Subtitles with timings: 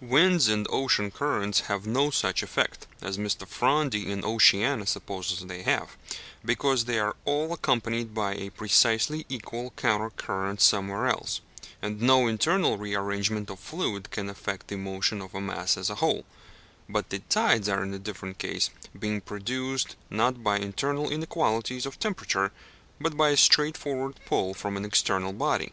[0.00, 3.46] Winds and ocean currents have no such effect (as Mr.
[3.46, 5.96] Fronde in Oceania supposes they have),
[6.44, 11.40] because they are all accompanied by a precisely equal counter current somewhere else,
[11.80, 15.94] and no internal rearrangement of fluid can affect the motion of a mass as a
[16.02, 16.24] whole;
[16.88, 22.50] but the tides are in different case, being produced, not by internal inequalities of temperature,
[23.00, 25.72] but by a straightforward pull from an external body.